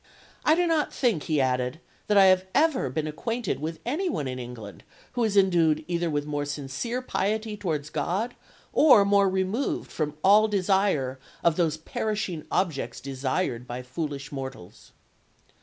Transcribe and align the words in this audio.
"I 0.43 0.55
do 0.55 0.65
not 0.65 0.91
think," 0.91 1.25
he 1.25 1.39
added, 1.39 1.79
"that 2.07 2.17
I 2.17 2.25
have 2.25 2.47
ever 2.55 2.89
been 2.89 3.05
acquainted 3.05 3.59
with 3.59 3.79
any 3.85 4.09
one 4.09 4.27
in 4.27 4.39
England 4.39 4.83
who 5.11 5.23
is 5.23 5.37
endued 5.37 5.85
either 5.87 6.09
with 6.09 6.25
more 6.25 6.43
sincere 6.43 7.03
piety 7.03 7.55
towards 7.55 7.91
God 7.91 8.33
or 8.73 9.05
more 9.05 9.29
removed 9.29 9.91
from 9.91 10.17
all 10.23 10.47
desire 10.47 11.19
of 11.43 11.55
those 11.55 11.77
perishing 11.77 12.45
objects 12.49 12.99
desired 12.99 13.67
by 13.67 13.83
foolish 13.83 14.31
mortals." 14.31 14.91